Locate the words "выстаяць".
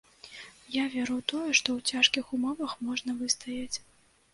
3.25-3.77